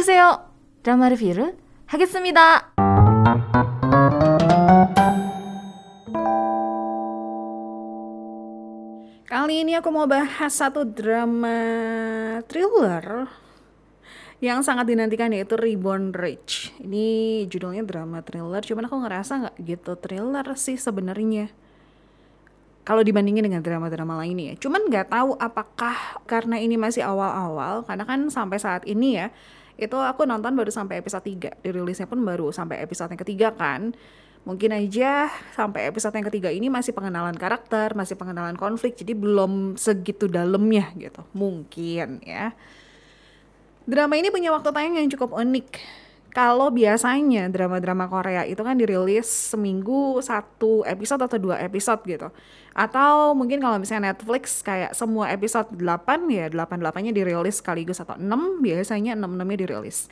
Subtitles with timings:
[0.00, 0.40] 오세요.
[0.82, 2.72] 드라마 리뷰를 하겠습니다.
[9.26, 13.28] Kali ini aku mau bahas satu drama thriller
[14.40, 16.72] yang sangat dinantikan yaitu Reborn Rich.
[16.80, 21.52] Ini judulnya drama thriller, cuman aku ngerasa nggak gitu thriller sih sebenarnya.
[22.91, 25.95] Kalau dibandingin dengan drama-drama lainnya, cuman nggak tahu apakah
[26.27, 29.31] karena ini masih awal-awal, karena kan sampai saat ini ya,
[29.79, 33.95] itu aku nonton baru sampai episode 3, dirilisnya pun baru sampai episode yang ketiga kan
[34.41, 39.79] mungkin aja sampai episode yang ketiga ini masih pengenalan karakter, masih pengenalan konflik, jadi belum
[39.79, 41.23] segitu dalamnya gitu.
[41.31, 42.51] Mungkin ya.
[43.85, 46.00] Drama ini punya waktu tayang yang cukup unik.
[46.31, 52.31] Kalau biasanya drama-drama Korea itu kan dirilis seminggu satu episode atau dua episode gitu.
[52.71, 58.63] Atau mungkin kalau misalnya Netflix kayak semua episode 8 ya 8-8-nya dirilis sekaligus atau 6
[58.63, 60.07] biasanya 6-6-nya dirilis.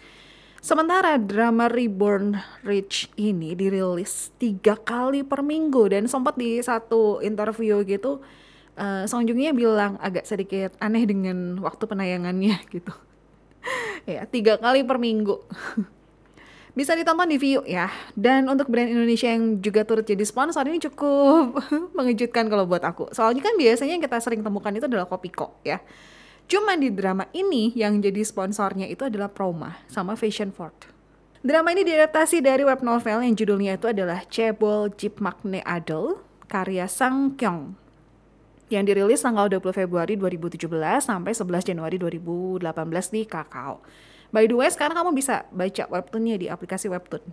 [0.59, 2.35] Sementara drama Reborn
[2.67, 8.19] Rich ini dirilis tiga kali per minggu dan sempat di satu interview gitu
[8.75, 12.91] uh, Song Joong bilang agak sedikit aneh dengan waktu penayangannya gitu.
[14.03, 15.39] ya tiga kali per minggu.
[16.77, 17.89] Bisa ditonton di View ya.
[18.13, 21.57] Dan untuk brand Indonesia yang juga turut jadi sponsor ini cukup
[21.97, 23.09] mengejutkan kalau buat aku.
[23.13, 25.81] Soalnya kan biasanya yang kita sering temukan itu adalah Kopiko ya.
[26.49, 30.73] Cuma di drama ini yang jadi sponsornya itu adalah Proma sama Fashion Ford.
[31.39, 36.89] Drama ini diadaptasi dari web novel yang judulnya itu adalah Cebol Jeep Magne Adel karya
[36.89, 37.77] Sang Kyung
[38.69, 40.69] yang dirilis tanggal 20 Februari 2017
[41.01, 42.65] sampai 11 Januari 2018
[43.13, 43.81] di Kakao.
[44.29, 47.25] By the way, sekarang kamu bisa baca webtoonnya di aplikasi webtoon.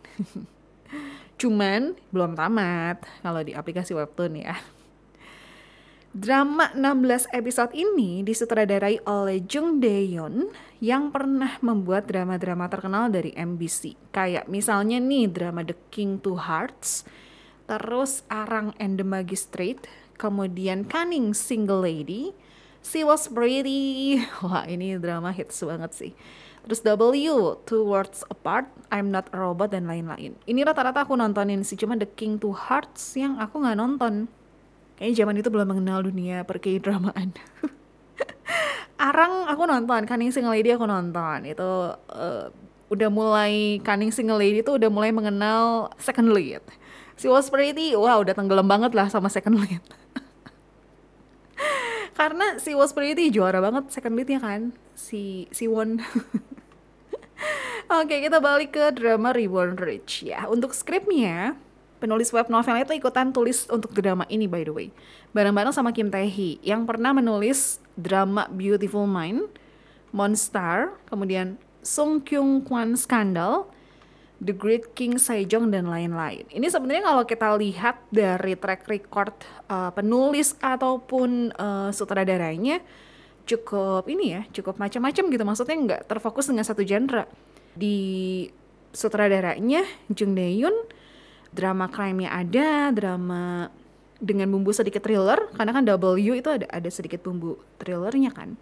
[1.40, 4.56] Cuman belum tamat kalau di aplikasi webtoon ya.
[6.16, 10.48] Drama 16 episode ini disutradarai oleh Jung Dae-yeon
[10.80, 14.00] yang pernah membuat drama-drama terkenal dari MBC.
[14.16, 17.04] Kayak misalnya nih drama The King Two Hearts,
[17.68, 19.84] terus Arang and the Magistrate,
[20.16, 22.32] kemudian Cunning Single Lady,
[22.80, 26.12] She Was Pretty, wah ini drama hits banget sih.
[26.66, 30.34] Terus W, Two Worlds Apart, I'm Not a Robot, dan lain-lain.
[30.50, 34.26] Ini rata-rata aku nontonin sih, cuma The King Two Hearts yang aku nggak nonton
[34.96, 37.36] kayaknya zaman itu belum mengenal dunia per dramaan
[38.96, 41.44] Arang aku nonton, Cunning Single Lady aku nonton.
[41.44, 42.48] Itu uh,
[42.88, 46.64] udah mulai Cunning Single Lady itu udah mulai mengenal second lead.
[47.12, 49.84] Si Was Pretty, wah udah tenggelam banget lah sama second lead.
[52.18, 56.00] Karena si Was Pretty juara banget second leadnya kan, si si Won.
[57.86, 60.50] Oke, kita balik ke drama Reborn Rich ya.
[60.50, 61.54] Untuk skripnya,
[62.02, 64.88] penulis web novel itu ikutan tulis untuk drama ini by the way.
[65.36, 69.46] Bareng-bareng sama Kim Tae Hee yang pernah menulis drama Beautiful Mind,
[70.10, 73.70] Monster, kemudian Sung Kyung Kwan Scandal,
[74.42, 76.44] The Great King Sejong dan lain-lain.
[76.50, 79.32] Ini sebenarnya kalau kita lihat dari track record
[79.70, 82.82] uh, penulis ataupun uh, sutradaranya
[83.46, 85.44] cukup ini ya, cukup macam-macam gitu.
[85.46, 87.24] Maksudnya nggak terfokus dengan satu genre.
[87.72, 87.96] Di
[88.90, 90.74] sutradaranya Jung Dae-yoon
[91.56, 93.72] drama crime-nya ada, drama
[94.16, 98.56] dengan bumbu sedikit thriller karena kan W itu ada ada sedikit bumbu thrillernya kan.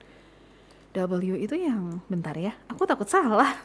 [0.94, 3.58] W itu yang bentar ya, aku takut salah.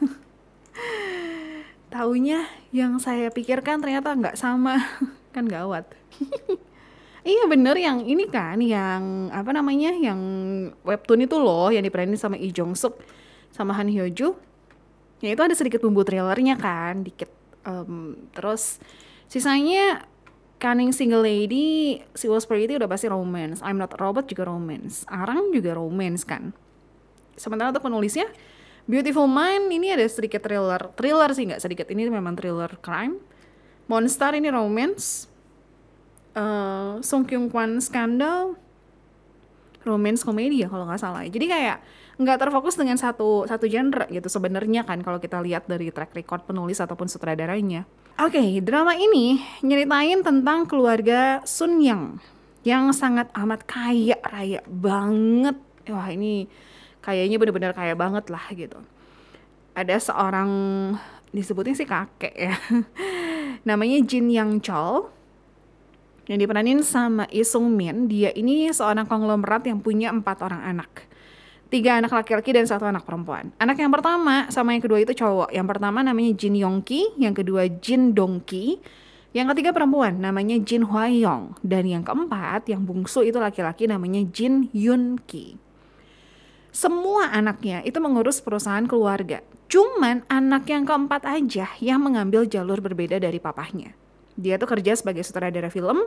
[1.94, 4.78] Taunya yang saya pikirkan ternyata nggak sama,
[5.34, 5.86] kan gawat.
[7.24, 10.20] iya bener yang ini kan, yang apa namanya, yang
[10.84, 13.00] webtoon itu loh, yang diperanin sama Lee Jong Suk
[13.50, 14.38] sama Han Hyo Joo.
[15.20, 17.28] Ya itu ada sedikit bumbu thrillernya kan, dikit.
[17.60, 18.80] Um, terus
[19.28, 20.08] Sisanya
[20.60, 23.64] Cunning Single Lady, Si Was Pretty udah pasti romance.
[23.64, 25.08] I'm Not a Robot juga romance.
[25.08, 26.52] Arang juga romance kan.
[27.36, 28.28] Sementara untuk penulisnya,
[28.90, 30.90] Beautiful Mind ini ada sedikit thriller.
[30.98, 33.22] Thriller sih nggak sedikit, ini memang thriller crime.
[33.86, 35.29] Monster ini romance.
[36.40, 38.56] Uh, Song Kyung Kwan Scandal,
[39.84, 41.20] romance komedi ya kalau nggak salah.
[41.28, 41.84] Jadi kayak
[42.20, 46.44] nggak terfokus dengan satu satu genre gitu sebenarnya kan kalau kita lihat dari track record
[46.44, 47.88] penulis ataupun sutradaranya.
[48.20, 52.20] Oke, okay, drama ini nyeritain tentang keluarga Sun Yang
[52.60, 55.56] yang sangat amat kaya raya banget.
[55.88, 56.44] Wah ini
[57.00, 58.76] kayaknya bener-bener kaya banget lah gitu.
[59.72, 60.50] Ada seorang
[61.32, 62.54] disebutnya sih kakek ya.
[63.68, 65.19] Namanya Jin Yang Chol
[66.30, 68.06] yang diperanin sama Lee Sung Min.
[68.06, 71.10] Dia ini seorang konglomerat yang punya empat orang anak
[71.70, 73.54] tiga anak laki-laki dan satu anak perempuan.
[73.62, 75.54] Anak yang pertama sama yang kedua itu cowok.
[75.54, 78.82] Yang pertama namanya Jin Yongki, yang kedua Jin Dongki,
[79.30, 84.66] yang ketiga perempuan namanya Jin Hwayong dan yang keempat yang bungsu itu laki-laki namanya Jin
[84.74, 85.56] Yunki.
[86.70, 89.42] semua anaknya itu mengurus perusahaan keluarga.
[89.66, 93.94] Cuman anak yang keempat aja yang mengambil jalur berbeda dari papahnya.
[94.40, 96.00] Dia tuh kerja sebagai sutradara film,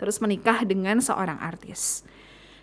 [0.00, 2.02] terus menikah dengan seorang artis.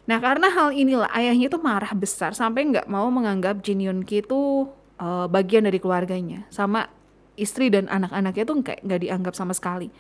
[0.10, 4.26] Nah karena hal inilah ayahnya tuh marah besar sampai nggak mau menganggap Jin Yun Ki
[4.26, 4.68] itu
[5.00, 6.50] uh, bagian dari keluarganya.
[6.50, 6.90] Sama
[7.40, 9.94] istri dan anak-anaknya tuh kayak nggak dianggap sama sekali.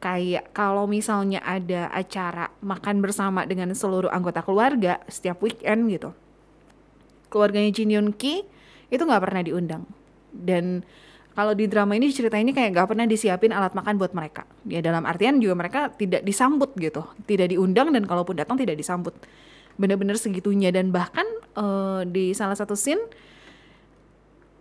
[0.00, 6.14] Kayak kalau misalnya ada acara makan bersama dengan seluruh anggota keluarga setiap weekend gitu
[7.34, 8.46] keluarganya Jin Yoon Ki
[8.94, 9.82] itu nggak pernah diundang
[10.30, 10.86] dan
[11.34, 14.46] kalau di drama ini cerita ini kayak nggak pernah disiapin alat makan buat mereka.
[14.70, 17.02] Ya dalam artian juga mereka tidak disambut gitu.
[17.26, 19.18] Tidak diundang dan kalaupun datang tidak disambut.
[19.74, 20.70] Bener-bener segitunya.
[20.70, 21.26] Dan bahkan
[21.58, 23.02] uh, di salah satu scene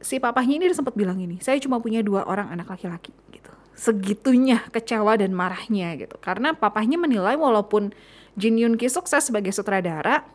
[0.01, 3.53] si papahnya ini sempat bilang ini saya cuma punya dua orang anak laki-laki gitu.
[3.77, 6.17] Segitunya kecewa dan marahnya gitu.
[6.17, 7.93] Karena papahnya menilai walaupun
[8.33, 10.25] Jin Yoon Ki sukses sebagai sutradara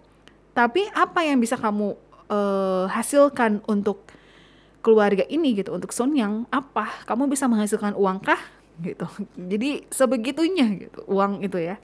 [0.55, 1.99] tapi apa yang bisa kamu
[2.31, 4.07] uh, hasilkan untuk
[4.89, 7.05] keluarga ini gitu untuk Sun yang apa?
[7.05, 8.41] Kamu bisa menghasilkan uang kah
[8.81, 9.05] gitu.
[9.37, 11.77] Jadi sebegitunya gitu uang itu ya.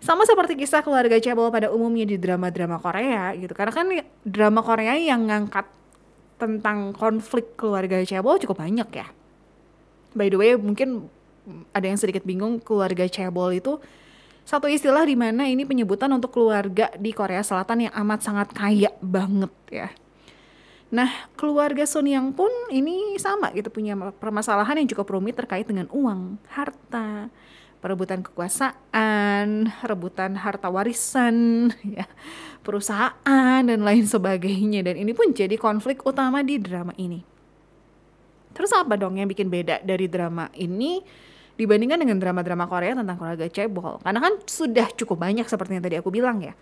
[0.00, 3.52] Sama seperti kisah keluarga cebol pada umumnya di drama-drama Korea gitu.
[3.52, 3.86] Karena kan
[4.24, 5.68] drama Korea yang ngangkat
[6.40, 9.06] tentang konflik keluarga cebol cukup banyak ya.
[10.16, 11.12] By the way mungkin
[11.76, 13.76] ada yang sedikit bingung keluarga cebol itu
[14.48, 18.88] satu istilah di mana ini penyebutan untuk keluarga di Korea Selatan yang amat sangat kaya
[19.04, 19.92] banget ya.
[20.90, 25.86] Nah, keluarga Sun Yang pun ini sama gitu punya permasalahan yang cukup rumit terkait dengan
[25.94, 27.30] uang, harta,
[27.78, 32.10] perebutan kekuasaan, rebutan harta warisan, ya,
[32.66, 37.22] perusahaan dan lain sebagainya dan ini pun jadi konflik utama di drama ini.
[38.50, 41.02] Terus apa dong yang bikin beda dari drama ini?
[41.60, 44.00] dibandingkan dengan drama-drama Korea tentang keluarga cebol.
[44.00, 46.56] Karena kan sudah cukup banyak seperti yang tadi aku bilang ya.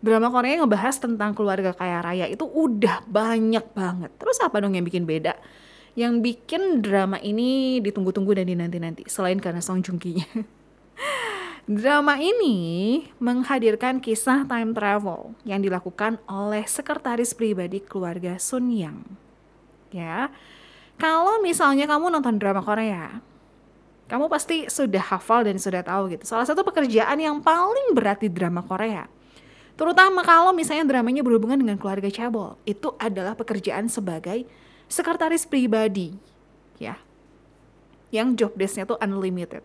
[0.00, 4.10] Drama Korea yang ngebahas tentang keluarga kaya raya itu udah banyak banget.
[4.16, 5.36] Terus apa dong yang bikin beda?
[5.92, 10.24] Yang bikin drama ini ditunggu-tunggu dan dinanti-nanti selain karena Song Joong Ki-nya.
[11.70, 19.04] Drama ini menghadirkan kisah time travel yang dilakukan oleh sekretaris pribadi keluarga Sun Yang.
[19.92, 20.32] Ya,
[20.96, 23.24] kalau misalnya kamu nonton drama Korea,
[24.10, 26.26] kamu pasti sudah hafal dan sudah tahu gitu.
[26.26, 29.06] Salah satu pekerjaan yang paling berat di drama Korea.
[29.80, 34.44] Terutama kalau misalnya dramanya berhubungan dengan keluarga cabul, itu adalah pekerjaan sebagai
[34.92, 36.12] sekretaris pribadi,
[36.76, 37.00] ya.
[38.12, 39.64] Yang job desknya tuh unlimited.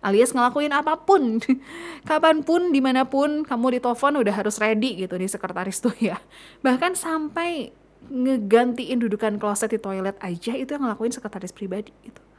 [0.00, 1.44] Alias ngelakuin apa pun
[2.08, 6.16] kapan pun di mana pun kamu ditelepon udah harus ready gitu di sekretaris tuh ya.
[6.64, 7.68] Bahkan sampai
[8.08, 12.29] ngegantiin dudukan kloset di toilet aja itu yang ngelakuin sekretaris pribadi gitu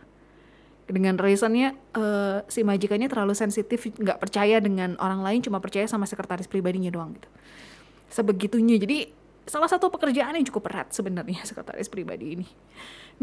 [0.91, 6.03] dengan reasonnya uh, si majikannya terlalu sensitif nggak percaya dengan orang lain cuma percaya sama
[6.05, 7.29] sekretaris pribadinya doang gitu.
[8.11, 8.75] Sebegitunya.
[8.75, 9.07] Jadi
[9.47, 12.47] salah satu pekerjaan yang cukup berat sebenarnya sekretaris pribadi ini.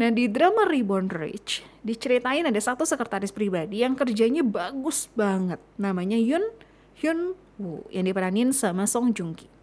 [0.01, 5.61] Nah di drama Reborn Rich diceritain ada satu sekretaris pribadi yang kerjanya bagus banget.
[5.77, 6.43] Namanya Yun
[6.99, 9.59] Hyun Woo yang diperanin sama Song Joong Ki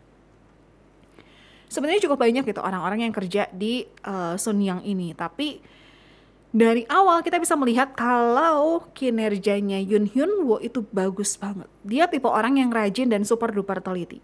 [1.67, 5.13] sebenarnya cukup banyak gitu orang-orang yang kerja di uh, Sun Yang ini.
[5.13, 5.61] Tapi
[6.55, 11.67] dari awal kita bisa melihat kalau kinerjanya Yun Hyun Woo itu bagus banget.
[11.83, 14.23] Dia tipe orang yang rajin dan super duper teliti.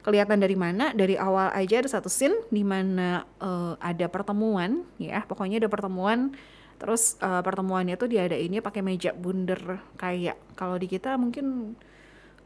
[0.00, 0.96] Kelihatan dari mana?
[0.96, 6.32] Dari awal aja ada satu scene di mana uh, ada pertemuan, ya, pokoknya ada pertemuan.
[6.78, 11.74] Terus uh, pertemuannya tuh diadainnya pakai meja bundar kayak kalau di kita mungkin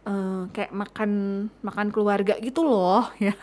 [0.09, 1.11] uh, kayak makan
[1.61, 3.37] makan keluarga gitu loh, ya.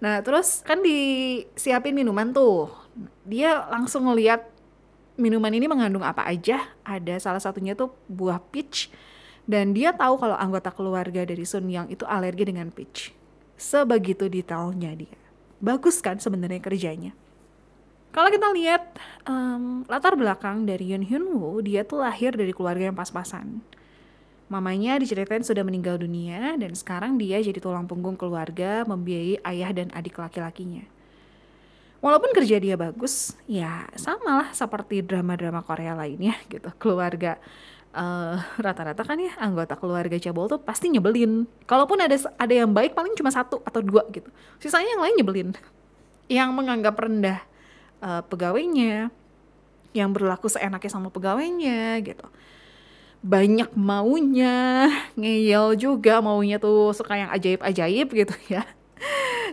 [0.00, 2.79] Nah, terus kan disiapin minuman tuh.
[3.24, 4.46] Dia langsung ngeliat
[5.20, 6.70] minuman ini mengandung apa aja.
[6.82, 8.90] Ada salah satunya tuh buah peach
[9.50, 13.10] dan dia tahu kalau anggota keluarga dari Sun Yang itu alergi dengan peach.
[13.58, 15.18] Sebegitu detailnya dia.
[15.60, 17.12] Bagus kan sebenarnya kerjanya.
[18.10, 22.90] Kalau kita lihat um, latar belakang dari Yun Hyun Woo, dia tuh lahir dari keluarga
[22.90, 23.62] yang pas-pasan.
[24.50, 29.94] Mamanya diceritain sudah meninggal dunia dan sekarang dia jadi tulang punggung keluarga membiayai ayah dan
[29.94, 30.82] adik laki-lakinya.
[32.00, 36.72] Walaupun kerja dia bagus, ya sama lah seperti drama-drama Korea lainnya gitu.
[36.80, 37.36] Keluarga
[37.92, 41.44] eh, rata-rata kan ya anggota keluarga cabul tuh pasti nyebelin.
[41.68, 44.32] Kalaupun ada ada yang baik paling cuma satu atau dua gitu.
[44.56, 45.48] Sisanya yang lain nyebelin.
[46.32, 47.44] Yang menganggap rendah
[48.00, 49.12] uh, pegawainya,
[49.92, 52.24] yang berlaku seenaknya sama pegawainya gitu.
[53.20, 54.88] Banyak maunya,
[55.20, 58.64] ngeyel juga maunya tuh suka yang ajaib-ajaib gitu ya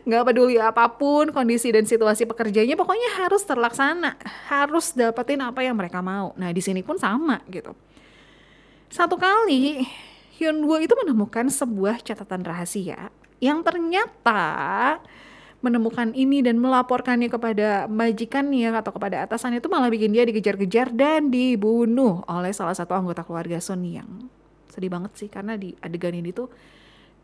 [0.03, 4.19] nggak peduli apa pun kondisi dan situasi pekerjaannya pokoknya harus terlaksana.
[4.51, 6.35] Harus dapetin apa yang mereka mau.
[6.37, 7.73] Nah di sini pun sama gitu.
[8.91, 9.87] Satu kali
[10.37, 13.09] Hyun Woo itu menemukan sebuah catatan rahasia
[13.41, 15.01] yang ternyata
[15.57, 21.33] menemukan ini dan melaporkannya kepada majikannya atau kepada atasan itu malah bikin dia dikejar-kejar dan
[21.33, 24.29] dibunuh oleh salah satu anggota keluarga Sun Yang.
[24.69, 26.47] Sedih banget sih karena di adegan ini tuh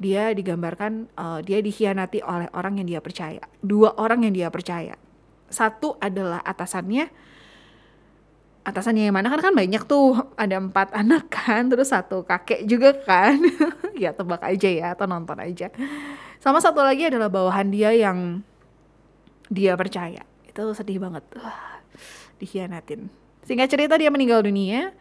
[0.01, 3.41] dia digambarkan uh, dia dikhianati oleh orang yang dia percaya.
[3.61, 4.97] Dua orang yang dia percaya.
[5.47, 7.09] Satu adalah atasannya.
[8.63, 12.95] Atasannya yang mana kan kan banyak tuh ada empat anak kan terus satu kakek juga
[12.95, 13.35] kan
[14.01, 15.67] ya tebak aja ya atau nonton aja
[16.43, 18.43] sama satu lagi adalah bawahan dia yang
[19.47, 20.27] dia percaya.
[20.43, 21.23] Itu sedih banget.
[21.39, 21.79] Wah,
[22.35, 23.07] dikhianatin.
[23.47, 24.91] Singkat cerita dia meninggal dunia.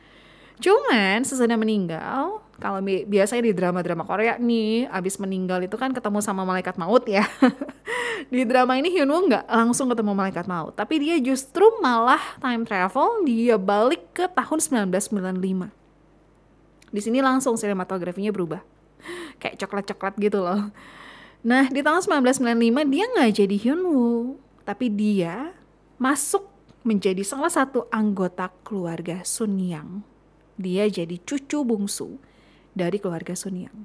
[0.63, 6.23] Cuman sesudah meninggal, kalau bi biasanya di drama-drama Korea nih, abis meninggal itu kan ketemu
[6.23, 7.27] sama malaikat maut ya.
[8.35, 12.63] di drama ini Hyun Woo nggak langsung ketemu malaikat maut, tapi dia justru malah time
[12.63, 14.63] travel, dia balik ke tahun
[14.95, 15.75] 1995.
[16.95, 18.63] Di sini langsung sinematografinya berubah.
[19.43, 20.71] Kayak coklat-coklat gitu loh.
[21.43, 25.51] Nah, di tahun 1995 dia nggak jadi Hyunwoo, tapi dia
[25.99, 26.47] masuk
[26.87, 30.07] menjadi salah satu anggota keluarga Sun Yang.
[30.55, 32.23] Dia jadi cucu bungsu
[32.73, 33.79] dari keluarga Sun Yang.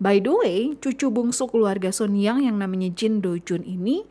[0.00, 4.04] By the way, cucu bungsu keluarga Sun Yang yang namanya Jin Do Jun ini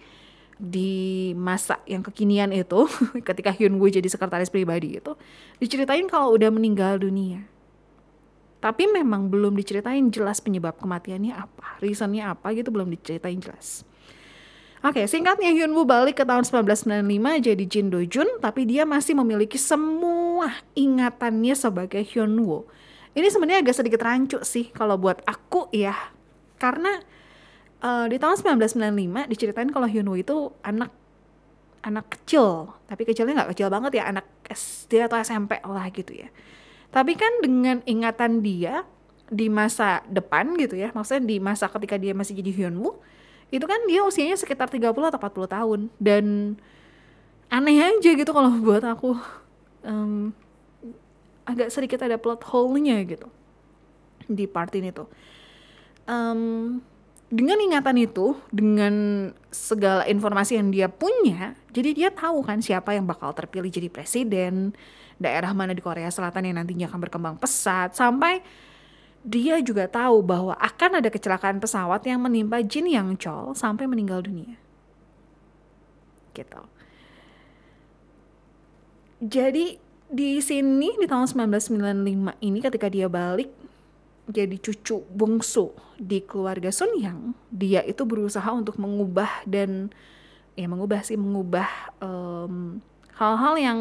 [0.59, 2.85] di masa yang kekinian itu,
[3.27, 5.15] ketika Hyun Woo jadi sekretaris pribadi itu,
[5.57, 7.47] diceritain kalau udah meninggal dunia.
[8.59, 13.87] Tapi memang belum diceritain jelas penyebab kematiannya apa, reasonnya apa gitu belum diceritain jelas.
[14.79, 19.15] Oke, singkatnya Hyun Woo balik ke tahun 1995 jadi Jin Do Jun, tapi dia masih
[19.15, 22.67] memiliki semua ingatannya sebagai Hyun Woo.
[23.17, 25.95] Ini sebenarnya agak sedikit rancu sih kalau buat aku ya,
[26.61, 27.01] karena
[27.81, 30.93] uh, di tahun 1995 diceritain kalau Hyun Woo itu anak
[31.79, 36.27] anak kecil, tapi kecilnya nggak kecil banget ya, anak SD atau SMP lah gitu ya.
[36.89, 38.83] Tapi kan dengan ingatan dia
[39.29, 42.99] di masa depan gitu ya, maksudnya di masa ketika dia masih jadi Hyunwoo,
[43.49, 45.79] itu kan dia usianya sekitar 30 atau 40 tahun.
[45.97, 46.57] Dan
[47.49, 49.17] aneh aja gitu kalau buat aku.
[49.85, 50.35] Um,
[51.49, 53.25] agak sedikit ada plot hole-nya gitu
[54.29, 55.09] di part ini tuh.
[56.05, 56.81] Um,
[57.29, 63.05] dengan ingatan itu, dengan segala informasi yang dia punya, jadi dia tahu kan siapa yang
[63.05, 64.73] bakal terpilih jadi presiden,
[65.21, 68.41] daerah mana di Korea Selatan yang nantinya akan berkembang pesat sampai
[69.21, 74.25] dia juga tahu bahwa akan ada kecelakaan pesawat yang menimpa Jin Yang Chol sampai meninggal
[74.25, 74.57] dunia.
[76.33, 76.61] Gitu.
[79.19, 83.53] Jadi di sini di tahun 1995 ini ketika dia balik
[84.29, 89.89] jadi cucu bungsu di keluarga Sun Yang, dia itu berusaha untuk mengubah dan
[90.53, 91.65] ya mengubah sih mengubah
[91.97, 92.77] um,
[93.17, 93.79] hal-hal yang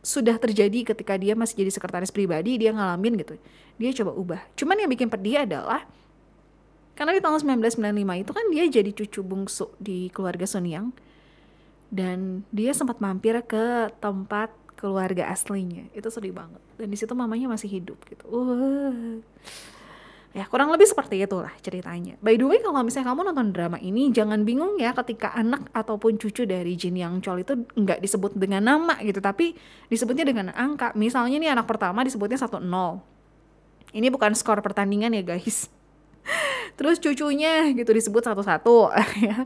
[0.00, 3.36] sudah terjadi ketika dia masih jadi sekretaris pribadi dia ngalamin gitu.
[3.76, 4.40] Dia coba ubah.
[4.56, 5.84] Cuman yang bikin pedih adalah
[6.96, 10.96] karena di tahun 1995 itu kan dia jadi cucu bungsu di keluarga Sun Yang
[11.92, 14.48] dan dia sempat mampir ke tempat
[14.80, 19.20] keluarga aslinya itu sedih banget dan di situ mamanya masih hidup gitu uh
[20.30, 22.14] Ya kurang lebih seperti itulah ceritanya.
[22.22, 26.22] By the way kalau misalnya kamu nonton drama ini jangan bingung ya ketika anak ataupun
[26.22, 29.58] cucu dari Jin Yang Chol itu nggak disebut dengan nama gitu tapi
[29.90, 30.94] disebutnya dengan angka.
[30.94, 32.62] Misalnya nih anak pertama disebutnya 1-0.
[33.90, 35.66] Ini bukan skor pertandingan ya guys.
[36.78, 38.88] Terus cucunya gitu disebut satu-satu.
[39.20, 39.44] Ya.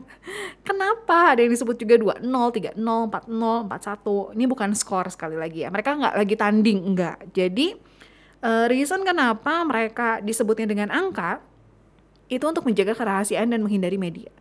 [0.63, 4.39] Kenapa ada yang disebut juga 2-0, 3-0, 4-0, 4-1.
[4.39, 5.69] Ini bukan skor sekali lagi ya.
[5.69, 7.17] Mereka nggak lagi tanding, enggak.
[7.35, 7.75] Jadi
[8.39, 11.43] uh, reason kenapa mereka disebutnya dengan angka
[12.31, 14.31] itu untuk menjaga kerahasiaan dan menghindari media.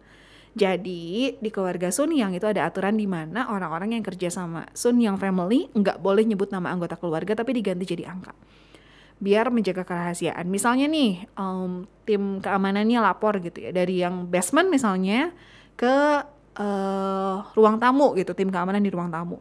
[0.54, 5.02] Jadi di keluarga Sun Yang itu ada aturan di mana orang-orang yang kerja sama Sun
[5.02, 8.30] Yang family nggak boleh nyebut nama anggota keluarga tapi diganti jadi angka.
[9.22, 10.46] Biar menjaga kerahasiaan.
[10.50, 15.32] Misalnya nih um, tim keamanannya lapor gitu ya dari yang basement misalnya
[15.78, 16.22] ke
[16.60, 19.38] uh, ruang tamu gitu tim keamanan di ruang tamu.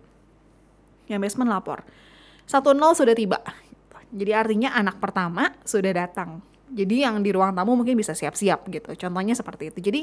[1.10, 1.82] Yang basement lapor.
[2.44, 3.40] satu nol sudah tiba
[4.14, 6.46] jadi artinya anak pertama sudah datang.
[6.70, 8.94] Jadi yang di ruang tamu mungkin bisa siap-siap gitu.
[8.94, 9.80] Contohnya seperti itu.
[9.82, 10.02] Jadi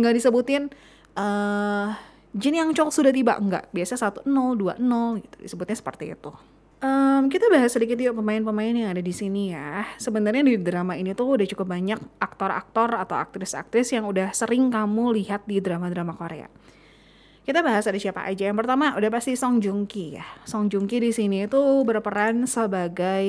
[0.00, 0.72] nggak disebutin
[1.20, 1.92] uh,
[2.30, 3.68] Jin yang cowok sudah tiba enggak.
[3.68, 5.36] Biasa 1 0 2 0 gitu.
[5.44, 6.32] Disebutnya seperti itu.
[6.80, 9.84] Um, kita bahas sedikit yuk pemain-pemain yang ada di sini ya.
[10.00, 15.12] Sebenarnya di drama ini tuh udah cukup banyak aktor-aktor atau aktris-aktris yang udah sering kamu
[15.20, 16.48] lihat di drama-drama Korea.
[17.44, 18.48] Kita bahas ada siapa aja.
[18.48, 20.24] Yang pertama udah pasti Song Joong Ki ya.
[20.48, 23.28] Song Joong Ki di sini itu berperan sebagai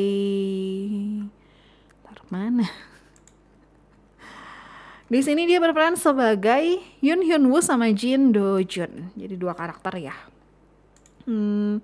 [2.08, 2.67] Ntar mana?
[5.12, 9.12] Di sini dia berperan sebagai Yoon Hyun Woo sama Jin Do Jun.
[9.20, 10.15] Jadi dua karakter ya.
[11.27, 11.84] Hmm,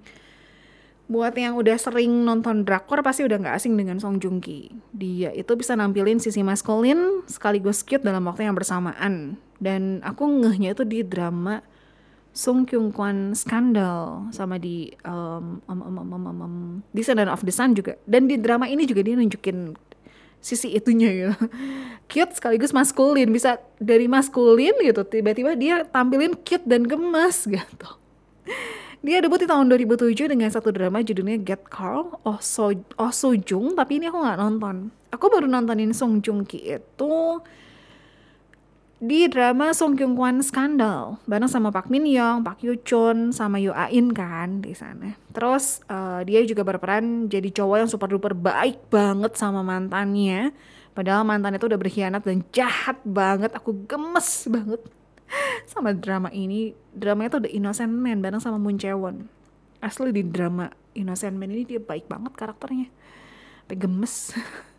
[1.07, 4.75] Buat yang udah sering nonton drakor pasti udah nggak asing dengan Song Joong Ki.
[4.91, 9.39] Dia itu bisa nampilin sisi maskulin sekaligus cute dalam waktu yang bersamaan.
[9.55, 11.63] Dan aku ngehnya itu di drama
[12.35, 16.55] Song Kyung Kwan Scandal sama di um, um, um, um, um, um, um,
[16.91, 17.95] Descendant of the Sun juga.
[18.03, 19.73] Dan di drama ini juga dia nunjukin
[20.37, 21.33] sisi itunya gitu.
[22.11, 27.89] Cute sekaligus maskulin, bisa dari maskulin gitu tiba-tiba dia tampilin cute dan gemas gitu.
[29.05, 33.37] Dia debut di tahun 2007 dengan satu drama judulnya Get Carl Oh So, oh so
[33.37, 34.89] Jung, tapi ini aku nggak nonton.
[35.13, 37.15] Aku baru nontonin Song Joong Ki itu
[38.97, 43.61] di drama Song Kyung Kwan Scandal bareng sama Park Min Young, Park Yoo Chun, sama
[43.61, 45.13] Yoo In kan di sana.
[45.29, 50.49] Terus uh, dia juga berperan jadi cowok yang super duper baik banget sama mantannya.
[50.97, 53.53] Padahal mantan itu udah berkhianat dan jahat banget.
[53.53, 54.81] Aku gemes banget
[55.71, 59.27] sama drama ini drama itu The Innocent Man bareng sama Moon Jae-won
[59.83, 62.89] asli di drama Innocent Man ini dia baik banget karakternya
[63.67, 64.15] sampai gemes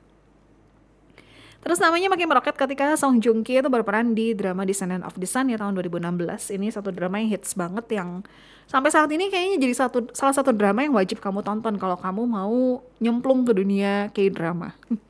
[1.59, 5.26] Terus namanya makin meroket ketika Song Joong Ki itu berperan di drama Descendant of the
[5.26, 6.55] Sun ya tahun 2016.
[6.55, 8.23] Ini satu drama yang hits banget yang
[8.71, 12.23] sampai saat ini kayaknya jadi satu salah satu drama yang wajib kamu tonton kalau kamu
[12.31, 14.78] mau nyemplung ke dunia K-drama.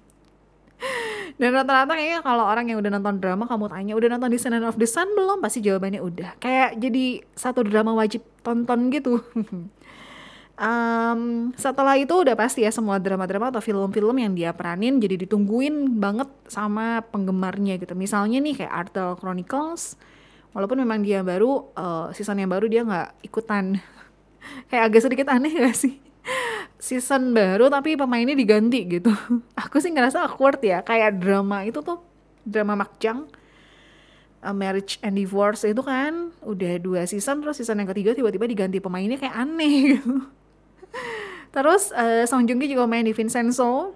[1.38, 4.74] Dan rata-rata kayaknya kalau orang yang udah nonton drama kamu tanya udah nonton Descendant of
[4.74, 5.38] the Sun belum?
[5.38, 6.34] Pasti jawabannya udah.
[6.42, 9.22] Kayak jadi satu drama wajib tonton gitu.
[10.58, 11.20] um,
[11.54, 16.26] setelah itu udah pasti ya semua drama-drama atau film-film yang dia peranin jadi ditungguin banget
[16.50, 17.94] sama penggemarnya gitu.
[17.94, 19.94] Misalnya nih kayak Artel Chronicles,
[20.50, 23.78] walaupun memang dia baru uh, season yang baru dia nggak ikutan.
[24.74, 26.07] kayak agak sedikit aneh gak sih?
[26.78, 29.10] Season baru tapi pemainnya diganti gitu.
[29.66, 32.00] Aku sih ngerasa awkward ya, kayak drama itu tuh
[32.46, 33.28] drama Makjang
[34.42, 38.78] uh, Marriage and Divorce itu kan udah dua season terus season yang ketiga tiba-tiba diganti
[38.78, 40.24] pemainnya kayak aneh gitu.
[41.52, 43.94] terus uh, Song Joong Ki juga main di Vincenzo.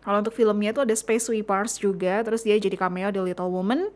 [0.00, 3.92] Kalau untuk filmnya tuh ada Space Sweepers juga, terus dia jadi cameo di Little Woman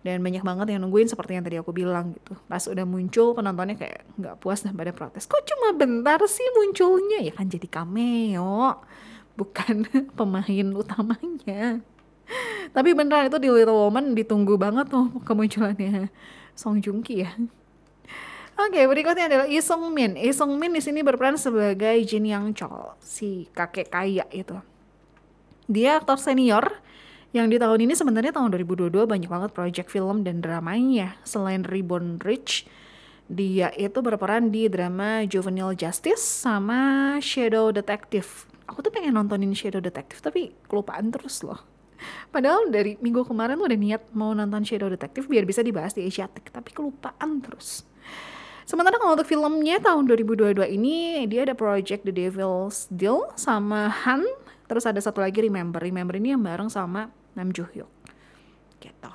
[0.00, 2.32] dan banyak banget yang nungguin seperti yang tadi aku bilang gitu.
[2.48, 5.28] Pas udah muncul penontonnya kayak nggak puas dan pada protes.
[5.28, 7.20] Kok cuma bentar sih munculnya?
[7.20, 8.80] Ya kan jadi cameo
[9.36, 9.84] bukan
[10.18, 11.84] pemain utamanya.
[12.70, 16.08] Tapi beneran itu di Little Woman ditunggu banget tuh kemunculannya
[16.54, 17.32] Song Joong Ki ya.
[18.60, 20.20] Oke, okay, berikutnya adalah Lee Sung Min.
[20.20, 24.52] Lee Sung Min di sini berperan sebagai Jin Yang Chol, si kakek kaya itu.
[25.64, 26.68] Dia aktor senior
[27.30, 31.14] yang di tahun ini sebenarnya tahun 2022 banyak banget project film dan dramanya.
[31.22, 32.66] Selain Reborn Rich,
[33.30, 38.50] dia itu berperan di drama Juvenile Justice sama Shadow Detective.
[38.66, 41.62] Aku tuh pengen nontonin Shadow Detective tapi kelupaan terus loh.
[42.34, 46.50] Padahal dari minggu kemarin udah niat mau nonton Shadow Detective biar bisa dibahas di Asiatic,
[46.50, 47.86] tapi kelupaan terus.
[48.66, 54.26] Sementara kalau untuk filmnya tahun 2022 ini dia ada project The Devil's Deal sama Han,
[54.66, 55.82] terus ada satu lagi Remember.
[55.82, 57.90] Remember ini yang bareng sama Nam Joo Hyuk
[58.80, 59.12] gitu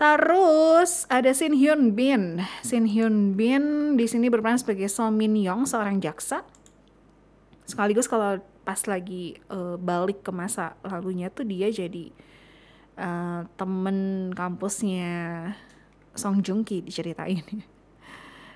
[0.00, 2.40] Terus ada Shin Hyun Bin.
[2.64, 6.40] Shin Hyun Bin di sini berperan sebagai So Min Young, seorang jaksa.
[7.68, 12.08] Sekaligus kalau pas lagi uh, balik ke masa lalunya tuh dia jadi
[12.96, 15.52] uh, temen kampusnya
[16.16, 17.44] Song Joong Ki diceritain.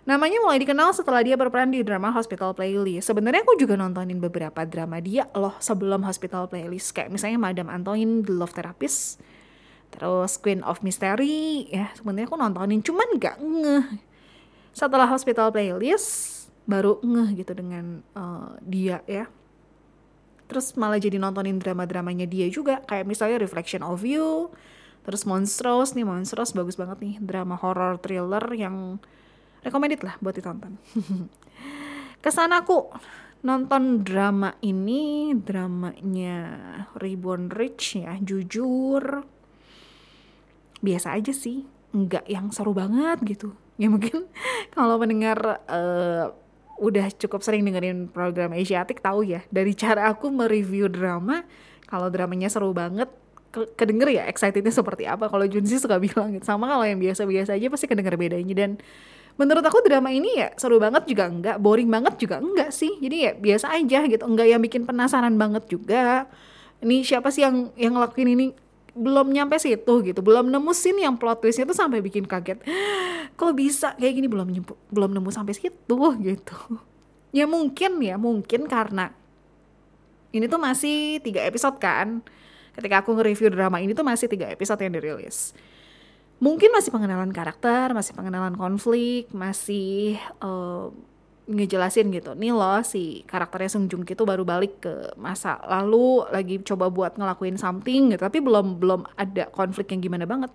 [0.04, 3.08] Namanya mulai dikenal setelah dia berperan di drama Hospital Playlist.
[3.08, 6.92] Sebenarnya aku juga nontonin beberapa drama dia loh sebelum Hospital Playlist.
[6.92, 9.24] Kayak misalnya Madame Antoine, The Love Therapist,
[9.88, 11.72] terus Queen of Mystery.
[11.72, 13.86] Ya sebenarnya aku nontonin, cuman gak ngeh.
[14.76, 19.24] Setelah Hospital Playlist, baru ngeh gitu dengan uh, dia ya.
[20.52, 22.84] Terus malah jadi nontonin drama-dramanya dia juga.
[22.84, 24.52] Kayak misalnya Reflection of You,
[25.08, 27.14] terus Monstrous nih, Monstrous bagus banget nih.
[27.24, 29.00] Drama horror thriller yang
[29.64, 30.77] recommended lah buat ditonton.
[32.24, 32.92] Kesan aku
[33.44, 36.37] nonton drama ini dramanya
[36.96, 39.24] Reborn Rich ya jujur
[40.81, 41.64] biasa aja sih.
[41.94, 43.57] Nggak yang seru banget gitu.
[43.81, 44.29] Ya mungkin
[44.77, 46.33] kalau mendengar uh,
[46.79, 51.46] udah cukup sering dengerin program Asiatic tahu ya dari cara aku mereview drama
[51.87, 53.07] kalau dramanya seru banget
[53.55, 55.31] kedenger ya excitednya seperti apa.
[55.31, 58.55] Kalau Junsi suka bilang sama kalau yang biasa-biasa aja pasti kedenger bedanya.
[58.55, 58.70] Dan
[59.35, 62.94] menurut aku drama ini ya seru banget juga enggak boring banget juga enggak sih.
[63.03, 66.31] Jadi ya biasa aja gitu enggak yang bikin penasaran banget juga.
[66.85, 68.47] Ini siapa sih yang yang ngelakuin ini?
[68.94, 72.62] Belum nyampe situ gitu belum nemu scene yang plot twistnya tuh sampai bikin kaget.
[73.38, 74.31] Kok bisa kayak gini?
[74.31, 75.99] Belum nyempu, belum nemu sampai situ
[76.31, 76.59] gitu.
[77.35, 79.11] Ya mungkin ya mungkin karena
[80.31, 82.23] ini tuh masih tiga episode kan.
[82.75, 85.55] Ketika aku nge-review drama ini tuh masih tiga episode yang dirilis
[86.42, 90.90] mungkin masih pengenalan karakter, masih pengenalan konflik, masih uh,
[91.44, 92.33] ngejelasin gitu.
[92.33, 96.88] Nih loh si karakternya Sung Joong Ki tuh baru balik ke masa lalu lagi coba
[96.88, 98.23] buat ngelakuin something gitu.
[98.25, 100.51] Tapi belum belum ada konflik yang gimana banget.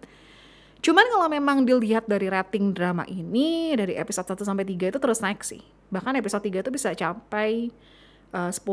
[0.79, 5.19] Cuman kalau memang dilihat dari rating drama ini dari episode 1 sampai 3 itu terus
[5.19, 5.59] naik sih.
[5.91, 7.69] Bahkan episode 3 itu bisa sampai
[8.31, 8.63] uh, 10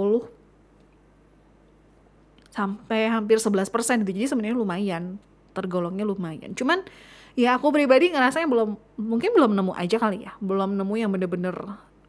[2.54, 3.68] sampai hampir 11%
[4.06, 4.12] gitu.
[4.16, 5.20] Jadi sebenarnya lumayan
[5.56, 6.84] tergolongnya lumayan cuman
[7.32, 11.56] ya aku pribadi ngerasanya belum mungkin belum nemu aja kali ya belum nemu yang bener-bener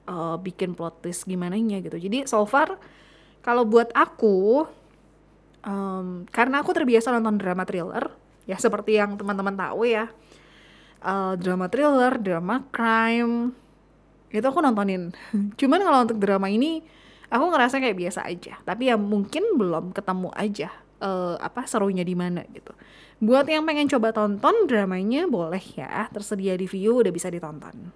[0.07, 1.99] uh, bikin plot twist gimana nya gitu.
[1.99, 2.79] Jadi so far
[3.43, 4.65] kalau buat aku
[5.67, 8.11] um, karena aku terbiasa nonton drama thriller
[8.47, 10.07] ya seperti yang teman-teman tahu ya
[11.03, 13.51] uh, drama thriller, drama crime
[14.31, 15.11] itu aku nontonin.
[15.59, 16.83] Cuman kalau untuk drama ini
[17.27, 18.59] aku ngerasa kayak biasa aja.
[18.63, 20.71] Tapi ya mungkin belum ketemu aja
[21.03, 22.71] uh, apa serunya di mana gitu.
[23.17, 27.89] Buat yang pengen coba tonton dramanya boleh ya, tersedia di view udah bisa ditonton.